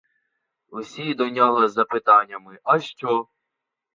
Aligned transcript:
Усі 0.69 1.13
до 1.13 1.29
нього 1.29 1.67
з 1.67 1.71
запитами: 1.73 2.59
а 2.63 2.79
що? 2.79 3.27